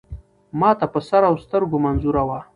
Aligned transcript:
ما 0.59 0.69
ته 0.79 0.85
په 0.93 0.99
سر 1.07 1.21
اوسترګو 1.33 1.77
منظور 1.85 2.15
وه. 2.27 2.39